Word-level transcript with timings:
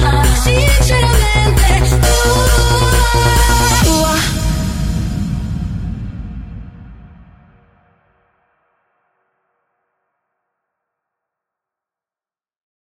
She 0.00 0.69